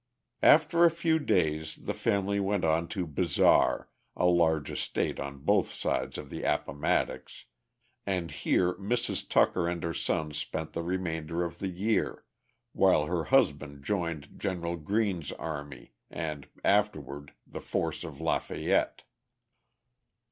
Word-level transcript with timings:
After 0.41 0.83
a 0.83 0.89
few 0.89 1.19
days, 1.19 1.75
the 1.79 1.93
family 1.93 2.39
went 2.39 2.65
on 2.65 2.87
to 2.87 3.05
Bizarre, 3.05 3.87
a 4.15 4.25
large 4.25 4.71
estate 4.71 5.19
on 5.19 5.37
both 5.45 5.69
sides 5.71 6.17
of 6.17 6.31
the 6.31 6.41
Appomattox, 6.41 7.45
and 8.03 8.31
here 8.31 8.73
Mrs. 8.79 9.29
Tucker 9.29 9.67
and 9.67 9.83
her 9.83 9.93
sons 9.93 10.39
spent 10.39 10.73
the 10.73 10.81
remainder 10.81 11.43
of 11.43 11.59
the 11.59 11.69
year, 11.69 12.25
while 12.73 13.05
her 13.05 13.25
husband 13.25 13.83
joined 13.83 14.39
General 14.39 14.75
Greene's 14.75 15.31
army, 15.33 15.93
and 16.09 16.47
afterward, 16.65 17.33
the 17.45 17.61
force 17.61 18.03
of 18.03 18.19
Lafayette. 18.19 19.03